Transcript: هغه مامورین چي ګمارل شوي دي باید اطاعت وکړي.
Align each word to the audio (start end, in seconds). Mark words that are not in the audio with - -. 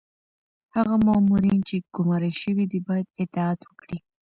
هغه 0.75 0.95
مامورین 1.05 1.59
چي 1.67 1.77
ګمارل 1.95 2.33
شوي 2.43 2.65
دي 2.71 2.79
باید 2.87 3.07
اطاعت 3.23 3.59
وکړي. 3.65 3.97